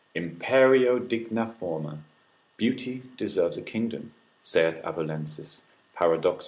Imperio 0.15 0.97
digna 0.97 1.45
forma, 1.45 1.99
beauty 2.57 3.03
deserves 3.17 3.55
a 3.55 3.61
kingdom, 3.61 4.15
saith 4.41 4.81
Abulensis, 4.83 5.61
paradox. 5.93 6.39